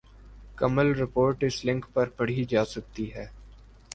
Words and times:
کمل 0.57 0.87
report 0.95 1.43
اس 1.43 1.63
link 1.65 1.85
پر 1.93 2.09
پڑھی 2.17 2.43
جا 2.49 2.63
سکتی 2.65 3.05
ہے۔ 3.13 3.25